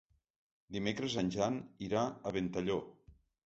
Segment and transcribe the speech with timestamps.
[0.77, 2.83] Dimecres en Jan irà a Ventalló.